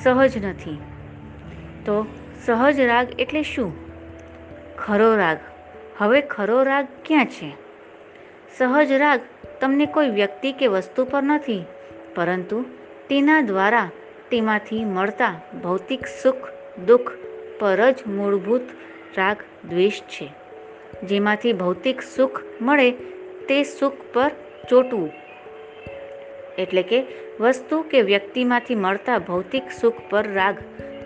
સહજ 0.02 0.45
નથી. 0.45 0.79
તો 1.87 2.07
સહજ 2.47 2.81
રાગ 2.81 3.09
એટલે 3.19 3.43
શું? 3.43 3.73
ખરો 4.76 5.17
રાગ. 5.17 5.38
હવે 5.99 6.21
ખરો 6.21 6.62
રાગ 6.62 6.88
ક્યાં 7.05 7.26
છે? 7.26 7.52
સહજ 8.59 8.93
રાગ 8.93 9.21
તમને 9.61 9.87
કોઈ 9.87 10.09
વ્યક્તિ 10.09 10.52
કે 10.52 10.67
વસ્તુ 10.67 11.05
પર 11.05 11.23
નથી. 11.23 11.64
પરંતુ 12.14 12.64
તેના 13.09 13.40
દ્વારા 13.40 13.90
તેમાંથી 14.31 14.85
મળતા 14.85 15.40
ભૌતિક 15.62 16.07
સુખ, 16.23 16.37
દુઃખ 16.87 17.12
પર 17.59 17.90
જ 17.90 17.95
મૂળભૂત 18.07 18.61
રાગ 19.16 19.37
દ્વેષ 19.71 20.00
છે. 20.00 20.28
જેમાંથી 21.02 21.52
ભૌતિક 21.52 22.02
સુખ 22.02 22.40
મળે 22.61 22.90
તે 23.49 23.62
સુખ 23.62 23.92
પર 24.14 24.31
ચોટવું. 24.69 25.11
એટલે 26.59 26.83
કે 26.83 27.04
વસ્તુ 27.40 27.83
કે 27.83 28.02
વ્યક્તિમાંથી 28.02 28.75
મળતા 28.75 29.19
ભૌતિક 29.19 29.62
સુખ 29.81 29.95
પર 30.11 30.33
રાગ 30.33 30.57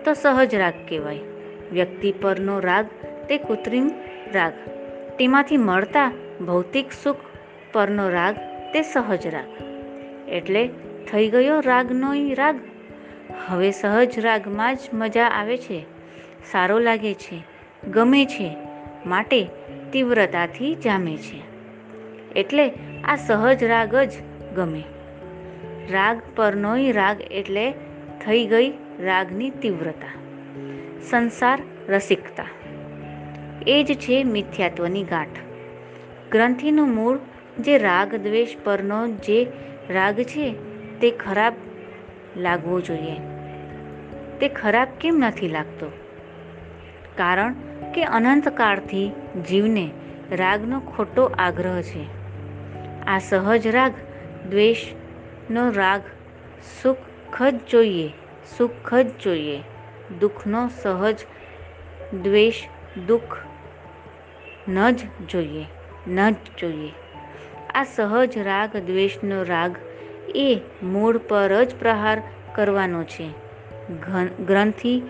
તો 0.05 0.13
સહજ 0.13 0.55
રાગ 0.55 0.75
કહેવાય. 0.89 1.19
વ્યક્તિ 1.73 2.13
પરનો 2.13 2.61
રાગ 2.61 2.87
તે 3.29 3.39
કૃત્રિમ 3.39 3.91
રાગ. 4.33 4.53
તેમાંથી 5.19 5.57
મળતા 5.57 6.13
ભૌતિક 6.47 6.93
સુખ 7.03 7.17
પરનો 7.73 8.09
રાગ 8.09 8.37
તે 8.73 8.83
સહજ 8.83 9.27
રાગ. 9.27 9.63
એટલે 10.29 10.71
થઈ 11.13 11.29
ગયો 11.29 11.61
રાગનો 11.61 12.13
રાગ. 12.37 12.61
હવે 13.47 13.71
સહજ 13.71 14.19
રાગમાં 14.19 14.77
જ 14.77 14.79
મજા 14.93 15.29
આવે 15.29 15.57
છે, 15.57 15.85
સારો 16.53 16.79
લાગે 16.79 17.15
છે, 17.15 17.43
ગમે 17.91 18.25
છે, 18.25 18.57
માટે 19.07 19.49
તીવ્રતાથી 19.93 20.75
જામે 20.75 21.17
છે. 21.17 21.43
એટલે 22.37 22.73
આ 23.05 23.17
સહજ 23.17 23.65
રાગ 23.65 23.97
જ 23.97 24.13
ગમે. 24.57 24.83
રાગ 25.91 26.23
પરનોય 26.37 26.93
રાગ 26.93 27.21
એટલે 27.31 27.73
થઈ 28.27 28.47
ગઈ 28.47 28.73
રાગની 29.01 29.51
તીવ્રતા. 29.51 30.13
સંસાર 31.11 31.63
રસિકતા. 31.89 32.47
એ 33.67 33.85
જ 33.85 33.95
છે 33.95 34.25
મિથ્યાત્વની 34.25 35.03
ગાંઠ. 35.03 35.39
ગ્રંથિનું 36.33 36.95
મૂળ 36.95 37.19
જે 37.59 37.79
રાગ 37.79 38.17
દ્વેષ 38.17 38.49
પરનો 38.65 39.09
જે 39.09 39.47
રાગ 39.91 40.23
છે 40.23 40.66
તે 41.01 41.11
ખરાબ 41.11 41.55
લાગવો 42.37 42.81
જોઈએ. 42.81 43.17
તે 44.39 44.49
ખરાબ 44.49 44.89
કેમ 45.01 45.17
નથી 45.19 45.49
લાગતો? 45.49 45.87
કારણ 47.17 47.55
કે 47.95 48.05
અનંતકાળથી 48.05 49.13
જીવને 49.49 49.91
રાગનો 50.33 50.81
ખોટો 50.81 51.25
આગ્રહ 51.39 51.81
છે. 51.81 52.05
આ 53.07 53.19
સહજ 53.19 53.67
રાગ, 53.67 53.93
દ્વેષનો 54.51 55.71
રાગ, 55.71 56.03
સુખ 56.83 57.43
જ 57.43 57.55
જોઈએ, 57.71 58.13
સુખ 58.59 58.95
જ 58.95 59.07
જોઈએ, 59.23 59.61
દુઃખનો 60.21 60.69
સહજ, 60.83 61.19
દ્વેષ, 62.23 62.55
દુઃખ 63.07 63.37
ન 64.69 64.91
જ 64.91 65.01
જોઈએ, 65.29 65.65
ન 66.09 66.31
જ 66.31 66.37
જોઈએ. 66.59 66.93
આ 67.75 67.85
સહજ 67.85 68.39
રાગ, 68.39 68.77
દ્વેષનો 68.77 69.43
રાગ 69.43 69.77
એ 70.35 70.61
મૂળ 70.83 71.19
પર 71.19 71.65
જ 71.65 71.75
પ્રહાર 71.75 72.23
કરવાનો 72.55 73.05
છે. 73.05 73.29
ગ્રંથિ 74.47 75.03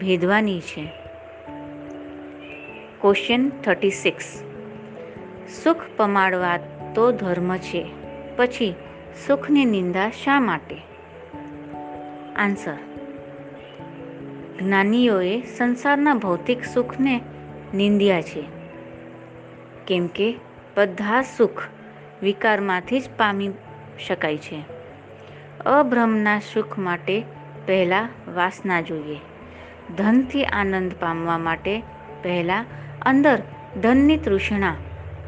ભેદવાની 0.00 0.60
છે. 0.60 0.88
ક્વેશ્ચન 3.00 3.48
થર્ટી 3.48 3.90
સિક્સ 3.90 4.42
સુખ 5.62 5.76
પમાડવા 5.96 6.58
તો 6.94 7.12
ધર્મ 7.12 7.56
છે, 7.56 7.86
પછી 8.36 8.74
સુખની 9.26 9.64
નિંદા 9.64 10.10
શા 10.10 10.40
માટે? 10.40 10.76
આન્સર 12.36 12.74
જ્ઞાનીઓએ 14.58 15.40
સંસારના 15.40 16.14
ભૌતિક 16.14 16.64
સુખને 16.64 17.20
નિંદ્યા 17.74 18.22
છે. 18.22 18.44
કેમ 19.86 20.06
કે 20.06 20.34
બધા 20.76 21.22
સુખ 21.22 21.62
વિકારમાંથી 22.22 23.00
જ 23.00 23.04
પામી 23.16 23.50
શકાય 23.98 24.38
છે. 24.38 24.62
અબ્રહ્મના 25.66 26.38
સુખ 26.38 26.78
માટે 26.78 27.22
પહેલાં 27.66 28.08
વાસના 28.34 28.80
જોઈએ. 28.80 29.20
ધનથી 29.96 30.44
આનંદ 30.44 30.92
પામવા 31.00 31.38
માટે 31.38 31.82
પહેલાં 32.22 32.64
અંદર 33.02 33.42
ધનની 33.82 34.16
તૃષ્ણા, 34.16 34.76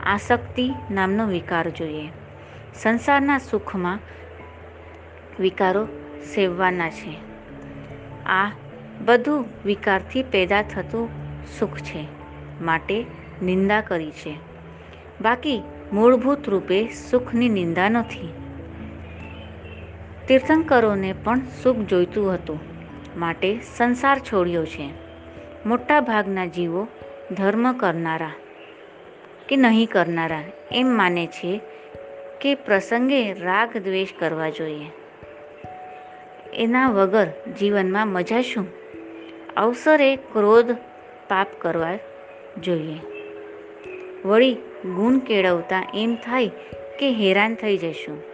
આસક્તિ 0.06 0.70
નામનો 0.90 1.26
વિકાર 1.26 1.70
જોઈએ. 1.70 2.08
સંસારના 2.74 3.38
સુખમાં 3.38 3.98
વિકારો 5.40 5.88
સેવવાના 6.34 6.90
છે. 6.90 7.16
આ 8.26 8.50
બધું 9.04 9.44
વિકારથી 9.64 10.22
પેદા 10.22 10.62
થતું 10.62 11.08
સુખ 11.58 11.78
છે, 11.78 12.06
માટે 12.60 13.04
નિંદા 13.42 13.80
કરી 13.80 14.10
છે. 14.10 14.38
બાકી 15.20 15.62
મૂળભૂત 15.92 16.48
રૂપે 16.48 16.88
સુખની 16.88 17.48
નિંદા 17.48 17.88
નથી. 17.88 18.43
તીર્થંકરોને 20.28 21.14
પણ 21.24 21.40
સુખ 21.62 21.76
જોઈતું 21.76 22.34
હતું, 22.34 22.60
માટે 23.16 23.58
સંસાર 23.76 24.18
છોડ્યો 24.18 24.64
છે. 24.64 24.88
મોટા 25.66 26.00
ભાગના 26.00 26.46
જીવો 26.46 26.86
ધર્મ 27.30 27.72
કરનારા 27.72 28.30
કે 29.48 29.56
નહીં 29.56 29.88
કરનારા 29.88 30.42
એમ 30.72 30.86
માને 30.86 31.26
છે 31.26 31.60
કે 32.40 32.54
પ્રસંગે 32.54 33.32
રાગ 33.32 33.76
દ્વેષ 33.76 34.08
કરવા 34.18 34.50
જોઈએ. 34.50 34.90
એના 36.54 36.88
વગર 36.88 37.26
જીવનમાં 37.60 38.08
મજા 38.08 38.42
શું? 38.42 38.66
અવસરે 39.56 40.16
ક્રોધ 40.16 40.70
પાપ 41.28 41.46
કરવા 41.58 41.98
જોઈએ. 42.62 42.98
વળી 44.24 44.54
ગુણ 44.94 45.18
કેળવતા 45.18 45.90
એમ 45.94 46.14
થાય 46.14 46.48
કે 46.98 47.12
હેરાન 47.12 47.54
થઈ 47.54 47.78
જશું. 47.78 48.33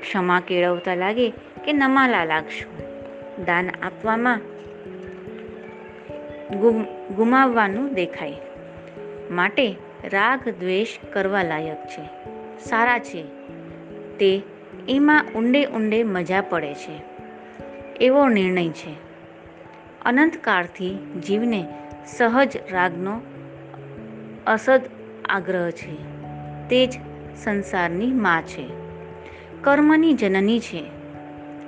ક્ષમા 0.00 0.40
કેળવતા 0.40 0.94
લાગે 0.94 1.30
કે 1.64 1.72
નમાલા 1.72 2.24
લાગશું. 2.24 2.88
દાન 3.44 3.70
આપવામાં 3.82 4.40
ગુમ, 6.60 6.82
ગુમાવવાનું 7.14 7.94
દેખાય. 7.94 8.34
માટે 9.30 9.76
રાગ 10.04 10.48
દ્વેષ 10.48 10.98
કરવા 11.12 11.42
લાયક 11.42 11.86
છે. 11.86 12.08
સારા 12.58 12.98
છે. 12.98 13.22
તે 14.18 14.42
એમાં 14.88 15.24
ઊંડે 15.34 15.64
ઊંડે 15.64 16.02
મજા 16.02 16.40
પડે 16.40 16.74
છે. 16.74 17.02
એવો 18.00 18.28
નિર્ણય 18.28 18.68
છે. 18.68 18.94
અનંતકાળથી 20.04 21.20
જીવને 21.26 21.66
સહજ 22.06 22.58
રાગનો 22.70 23.20
અસદ 24.46 24.80
આગ્રહ 25.28 25.70
છે. 25.70 25.94
તે 26.68 26.86
જ 26.86 26.94
સંસારની 27.44 28.12
મા 28.12 28.42
છે. 28.42 28.87
કર્મની 29.60 30.12
જનની 30.12 30.60
છે. 30.60 30.82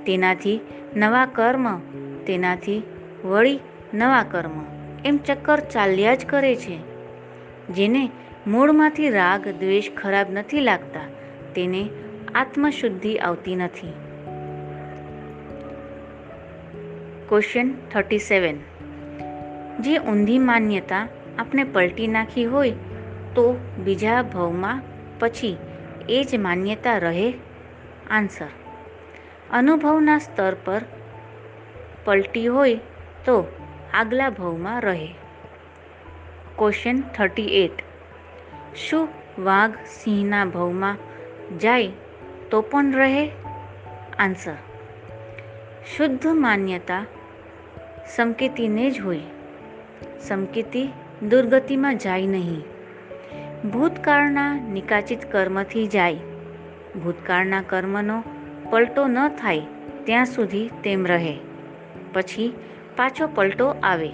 તેનાથી 0.06 0.60
નવા 0.96 1.26
કર્મ, 1.26 1.78
તેનાથી 2.26 2.82
વળી 3.24 3.60
નવા 3.94 4.22
કર્મ 4.22 4.64
એમ 5.04 5.16
ચક્કર 5.16 5.60
ચાલ્યા 5.60 6.14
જ 6.14 6.26
કરે 6.26 6.56
છે. 6.56 6.78
જેને 7.70 8.10
મૂળમાંથી 8.46 9.10
રાગ, 9.10 9.48
દ્વેષ 9.48 9.90
ખરાબ 9.96 10.26
નથી 10.30 10.60
લાગતા, 10.60 11.00
તેને 11.54 11.88
આત્મશુદ્ધિ 12.34 13.16
આવતી 13.16 13.54
નથી. 13.54 13.92
ક્વેશ્ચન 17.28 17.70
થર્ટી 17.92 18.18
સેવન 18.18 18.54
જે 19.82 19.98
ઊંધી 19.98 20.38
માન્યતા 20.38 21.08
આપણે 21.38 21.64
પલટી 21.64 22.06
નાખી 22.06 22.44
હોય, 22.44 22.70
તો 23.34 23.60
બીજા 23.84 24.22
ભવમાં 24.22 24.82
પછી 25.18 25.56
એ 26.08 26.24
જ 26.24 26.36
માન્યતા 26.36 26.98
રહે? 26.98 27.32
આન્સર. 28.10 28.46
અનુભવના 29.50 30.18
સ્તર 30.18 30.56
પર 30.64 30.80
પલટી 32.04 32.46
હોય 32.46 32.74
તો 33.24 33.44
આગલા 33.94 34.30
ભવમાં 34.30 34.80
રહે. 34.80 35.14
ક્વેશ્ચન 36.58 37.00
થર્ટી 37.00 37.64
એટ 37.64 37.72
શું 38.76 39.08
વાઘ 39.38 39.74
સિંહના 39.86 40.44
ભવમાં 40.44 40.96
જાય 41.58 41.88
તો 42.50 42.60
પણ 42.60 42.92
રહે? 42.92 43.30
આન્સર 44.18 44.54
શુદ્ધ 45.96 46.26
માન્યતા 46.26 47.06
સંકેતીને 48.16 48.90
જ 48.90 49.00
હોય. 49.00 49.20
સંકેતી 50.20 50.92
દુર્ગતિમાં 51.28 51.98
જાય 51.98 52.26
નહીં. 52.26 52.62
ભૂતકાળના 53.68 54.68
નિકાચિત 54.72 55.32
કર્મથી 55.32 55.86
જાય. 55.86 56.16
ભૂતકાળના 56.96 57.62
કર્મનો 57.62 58.24
પલટો 58.70 59.06
ન 59.06 59.28
થાય 59.28 59.60
ત્યાં 60.04 60.24
સુધી 60.24 60.70
તેમ 60.84 61.06
રહે. 61.06 61.38
પછી 62.12 62.54
પાછો 62.96 63.26
પલટો 63.26 63.68
આવે. 63.82 64.10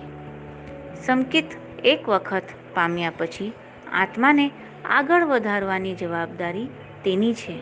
સંકિત 1.07 1.45
એક 1.85 2.09
વખત 2.09 2.43
પામ્યા 2.75 3.13
પછી 3.19 3.53
આત્માને 3.93 4.51
આગળ 4.85 5.25
વધારવાની 5.25 5.95
જવાબદારી 5.95 6.67
તેની 7.05 7.35
છે. 7.35 7.61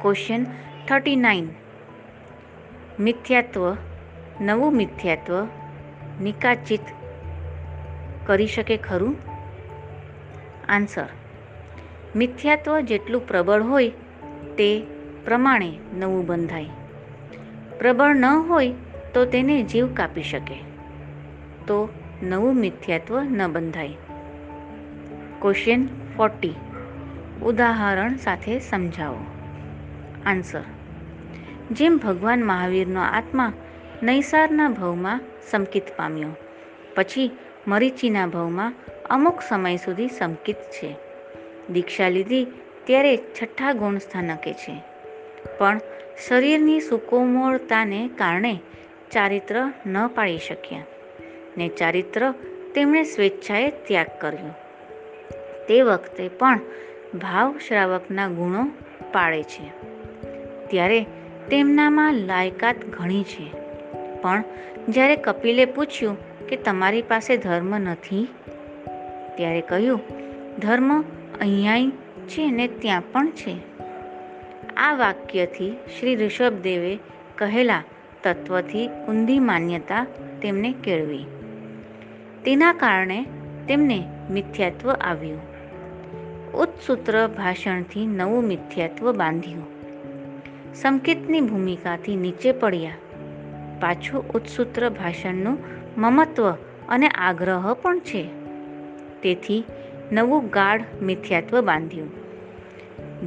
ક્વેશ્ચન 0.00 0.46
થર્ટી 0.88 1.16
નાઇન 1.16 1.48
મિથ્યાત્વ, 3.00 3.76
નવું 4.40 4.72
મિથ્યાત્વ 4.72 5.46
નિકાચિત 6.22 6.80
કરી 8.26 8.46
શકે 8.46 8.76
ખરું? 8.76 9.16
આન્સર 10.68 11.06
મિથ્યાત્વ 12.16 12.80
જેટલું 12.80 13.28
પ્રબળ 13.28 13.62
હોય 13.62 13.88
તે 14.58 14.82
પ્રમાણે 15.24 15.72
નવું 15.98 16.26
બંધાય. 16.26 16.66
પ્રબળ 17.78 18.14
ન 18.14 18.24
હોય 18.24 18.72
તો 19.14 19.24
તેને 19.24 19.62
જીવ 19.62 19.94
કાપી 19.94 20.22
શકે. 20.22 20.54
તો 21.66 21.88
નવું 22.22 22.56
મિથ્યાત્વ 22.56 23.20
ન 23.20 23.46
બંધાય. 23.46 23.88
ક્વેશ્ચન 25.42 25.86
ફોર્ટી 26.16 26.54
ઉદાહરણ 27.42 28.16
સાથે 28.16 28.58
સમજાવો. 28.58 29.20
આન્સર 30.26 30.62
જેમ 31.70 31.96
ભગવાન 31.96 32.44
મહાવીરનો 32.44 33.00
આત્મા 33.00 33.52
નૈસારના 34.02 34.68
ભવમાં 34.68 35.20
સંકિત 35.50 35.82
પામ્યો, 35.96 36.28
પછી 36.94 37.30
મરીચીના 37.66 38.26
ભવમાં 38.26 38.74
અમુક 39.10 39.40
સમય 39.48 39.76
સુધી 39.76 40.08
સંકિત 40.08 40.56
છે. 40.56 41.07
દીક્ષા 41.72 42.08
લીધી 42.08 42.46
ત્યારે 42.84 43.16
છઠ્ઠા 43.16 43.72
ગુણ 43.72 43.98
સ્થાનકે 43.98 44.52
છે. 44.52 44.82
પણ 45.58 45.80
શરીરની 46.28 46.80
સુકોમળતાને 46.80 48.10
કારણે 48.16 48.58
ચારિત્ર 49.10 49.72
ન 49.86 50.06
પાળી 50.06 50.38
શક્યા 50.38 50.82
ને 51.58 51.68
ચારિત્ર 51.68 52.34
તેમણે 52.74 53.02
સ્વેચ્છાએ 53.04 53.70
ત્યાગ 53.70 54.06
કર્યો. 54.20 54.54
તે 55.68 55.82
વખતે 55.82 56.28
પણ 56.28 56.60
ભાવ 57.14 57.58
શ્રાવકના 57.68 58.28
ગુણો 58.28 58.66
પાળે 59.12 59.42
છે. 59.42 59.70
ત્યારે 60.66 61.06
તેમનામાં 61.50 62.14
લાયકાત 62.14 62.76
ઘણી 62.76 63.22
છે. 63.22 63.52
પણ 64.20 64.44
જ્યારે 64.88 65.16
કપિલે 65.16 65.64
પૂછ્યું 65.64 66.46
કે 66.46 66.56
તમારી 66.56 67.02
પાસે 67.02 67.36
ધર્મ 67.36 67.78
નથી? 67.78 68.28
ત્યારે 69.36 69.60
કહ્યું, 69.60 70.00
ધર્મ 70.58 71.04
અહીંયાય 71.40 71.90
છે 72.28 72.50
ને 72.50 72.68
ત્યાં 72.68 73.02
પણ 73.12 73.30
છે. 73.30 73.56
આ 74.76 74.94
વાક્યથી 74.94 75.70
શ્રી 75.70 76.16
ઋષભદેવે 76.16 76.98
કહેલા 77.38 77.82
તત્વથી 78.22 78.88
ઊંધી 78.88 79.38
માન્યતા 79.38 80.06
તેમને 80.42 80.74
કેળવી. 80.84 81.24
તેના 82.44 82.72
કારણે 82.72 83.26
તેમને 83.68 84.08
મિથ્યાત્વ 84.30 84.90
આવ્યું. 84.90 85.40
ઉત્સૂત્ર 86.52 87.26
ભાષણથી 87.26 88.06
નવું 88.06 88.44
મિથ્યાત્વ 88.44 89.12
બાંધ્યું. 89.12 89.66
સંકેતની 90.74 91.40
ભૂમિકાથી 91.40 92.16
નીચે 92.16 92.52
પડ્યા. 92.52 92.90
પાછું 93.80 94.28
ઉત્સૂત્ર 94.28 94.88
ભાષણનું 94.88 95.58
મમત્વ 96.00 96.50
અને 96.88 97.08
આગ્રહ 97.08 97.74
પણ 97.74 97.98
છે. 97.98 98.28
તેથી 99.22 99.64
નવું 100.12 100.48
ગાઢ 100.48 100.84
મિથ્યાત્વ 101.02 101.60
બાંધ્યું. 101.60 102.10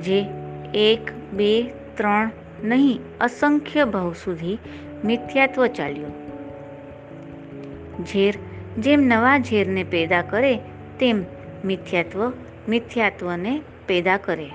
જે 0.02 0.26
એક, 0.74 1.34
બે, 1.34 1.64
ત્રણ 1.96 2.30
નહીં, 2.64 3.00
અસંખ્ય 3.22 3.86
ભાવ 3.86 4.14
સુધી 4.14 4.58
મિથ્યાત્વ 5.04 5.68
ચાલ્યું. 5.68 6.14
ઝેર 8.06 8.34
જેમ 8.80 9.02
નવા 9.02 9.40
ઝેરને 9.40 9.84
પેદા 9.84 10.22
કરે, 10.22 10.56
તેમ 11.00 11.24
મિથ્યાત્વ 11.66 12.34
મિથ્યાત્વને 12.70 13.62
પેદા 13.88 14.18
કરે. 14.18 14.50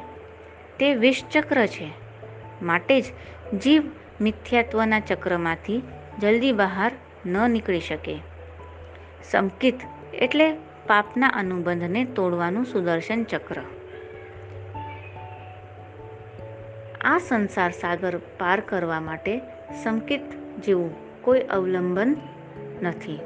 તે 0.78 0.94
વિષચક્ર 0.94 1.66
છે. 1.66 1.90
માટે 2.62 3.00
જ 3.00 3.04
જીવ 3.62 3.82
મિથ્યાત્વના 4.20 5.00
ચક્રમાંથી 5.00 5.82
જલ્દી 6.20 6.52
બહાર 6.52 6.92
ન 7.26 7.50
નીકળી 7.50 7.80
શકે. 7.80 8.18
સંકિત 9.30 9.74
એટલે 10.14 10.56
પાપના 10.86 11.28
અનુબંધને 11.28 12.04
તોડવાનું 12.04 12.64
સુદર્શન 12.64 13.24
ચક્ર. 13.24 13.56
આ 17.00 17.18
સંસાર 17.18 17.70
સાગર 17.70 18.16
પાર 18.16 18.60
કરવા 18.60 19.00
માટે 19.00 19.40
સંકિત 19.82 20.20
જેવું 20.62 21.22
કોઈ 21.22 21.40
અવલંબન 21.40 22.16
નથી. 22.82 23.18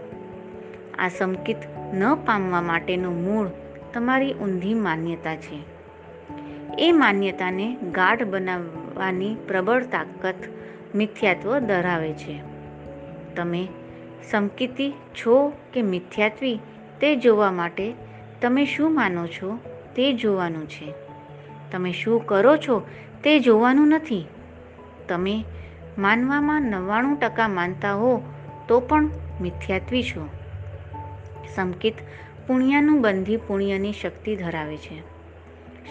આ 0.99 1.09
સંકિત 1.09 1.57
ન 1.95 2.15
પામવા 2.15 2.63
માટેનું 2.63 3.25
મૂળ 3.25 3.49
તમારી 3.95 4.33
ઊંધી 4.33 4.75
માન્યતા 4.75 5.37
છે. 5.37 5.63
એ 6.79 6.93
માન્યતાને 6.93 7.77
ગાઢ 7.93 8.23
બનાવવાની 8.23 9.37
પ્રબળ 9.49 9.83
તાકાત 9.83 10.35
મિથ્યાત્વ 10.95 11.59
ધરાવે 11.59 12.13
છે. 12.13 12.43
તમે 13.37 13.69
સંકિતી 14.31 14.91
છો 14.91 15.53
કે 15.73 15.83
મિથ્યાત્વી 15.83 16.59
તે 17.01 17.17
જોવા 17.17 17.53
માટે 17.53 17.95
તમે 18.43 18.67
શું 18.67 18.95
માનો 18.95 19.27
છો 19.27 19.59
તે 19.97 20.13
જોવાનું 20.13 20.69
છે. 20.69 20.93
તમે 21.73 21.93
શું 21.93 22.27
કરો 22.27 22.57
છો 22.57 22.87
તે 23.25 23.41
જોવાનું 23.41 23.89
નથી. 23.89 24.25
તમે 25.09 25.45
માનવામાં 25.99 26.63
નવ્વાણું 26.63 27.21
ટકા 27.21 27.49
માનતા 27.49 27.95
હો 27.95 28.23
તો 28.69 28.81
પણ 28.81 29.11
મિથ્યાત્વી 29.41 30.03
છો. 30.03 30.29
સંકેત 31.55 31.95
પુણ્યનું 32.47 33.03
બંધી 33.03 33.37
પુણ્યની 33.37 33.93
શક્તિ 33.93 34.37
ધરાવે 34.37 34.77
છે. 34.77 35.01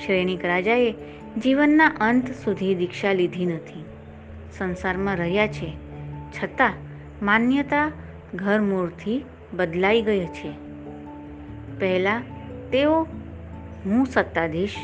શ્રેણિક 0.06 0.46
રાજાએ 0.46 0.92
જીવનના 1.38 1.86
અંત 1.86 2.32
સુધી 2.32 2.76
દીક્ષા 2.76 3.14
લીધી 3.14 3.46
નથી. 3.46 3.86
સંસારમાં 4.58 5.16
રહ્યા 5.16 5.48
છે 5.48 5.78
છતાં 6.32 6.74
માન્યતા 7.26 7.92
ઘરમૂળથી 8.34 9.26
બદલાઈ 9.54 10.02
ગઈ 10.02 10.26
છે. 10.26 10.69
પહેલાં 11.80 12.24
તેઓ 12.72 13.04
હું 13.86 14.06
સત્તાધીશ, 14.06 14.76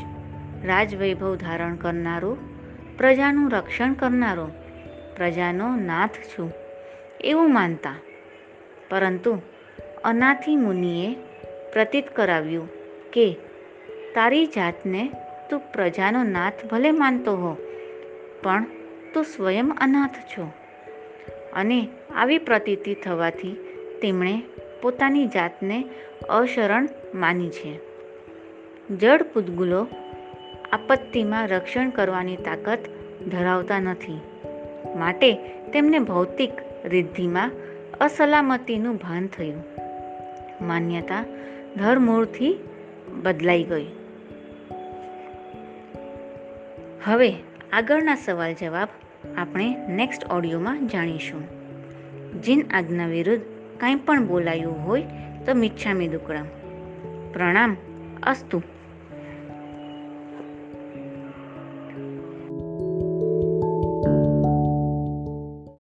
રાજવૈભવ 0.63 1.35
ધારણ 1.35 1.75
કરનારો, 1.75 2.37
પ્રજાનું 2.97 3.51
રક્ષણ 3.51 3.93
કરનારો, 3.93 4.51
પ્રજાનો 5.17 5.75
નાથ 5.75 6.11
છું, 6.11 6.53
એવું 7.21 7.53
માનતા. 7.53 7.95
પરંતુ 8.89 9.41
અનાથી 10.03 10.55
મુનિએ 10.55 11.15
પ્રતીત 11.73 12.09
કરાવ્યું 12.09 12.69
કે, 13.13 13.33
તારી 14.15 14.45
જાતને 14.45 15.11
તું 15.49 15.61
પ્રજાનો 15.73 16.23
નાથ 16.23 16.65
ભલે 16.65 16.91
માનતો 16.91 17.35
હો, 17.35 17.57
પણ 18.43 18.65
તું 19.13 19.23
સ્વયં 19.23 19.71
અનાથ 19.81 20.15
છો. 20.17 20.51
અને 21.53 21.87
આવી 22.15 22.37
પ્રતીતિ 22.37 22.93
થવાથી 22.93 23.53
તેમણે 24.01 24.43
પોતાની 24.85 25.27
જાતને 25.27 25.85
અશરણ 26.29 26.87
માની 27.15 27.49
છે. 27.49 27.79
જળ 28.97 29.23
પૂતગુલો 29.23 29.87
આપત્તિમાં 30.71 31.47
રક્ષણ 31.47 31.89
કરવાની 31.89 32.35
તાકાત 32.35 32.79
ધરાવતા 33.27 33.79
નથી. 33.79 34.21
માટે 34.95 35.33
તેમને 35.73 35.99
ભૌતિક 35.99 36.51
રિદ્ધિમાં 36.85 37.51
અસલામતીનું 38.01 38.95
ભાન 38.95 39.27
થયું. 39.27 39.63
માન્યતા 40.61 41.25
ધરમૂળથી 41.75 42.59
બદલાઈ 43.23 43.63
ગઈ. 43.63 43.87
હવે 47.03 47.33
આગળના 47.73 48.15
સવાલ 48.15 48.53
જવાબ 48.53 48.87
આપણે 49.37 49.75
નેક્સ્ટ 49.87 50.31
ઓડિયોમાં 50.31 50.87
જાણીશું. 50.87 51.43
જીન 52.41 52.63
આજ્ઞા 52.73 53.07
વિરુદ્ધ 53.07 53.54
કાંઈ 53.77 53.95
પણ 53.95 54.27
બોલાયું 54.27 54.85
હોય 54.85 55.03
તો 55.45 55.53
મિચ્છામી 55.53 56.07
દુકડમ 56.07 56.45
પ્રણામ 57.33 57.77
અસ્તુ. 58.23 58.61